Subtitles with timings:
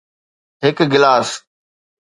[0.63, 1.29] هڪ گلاس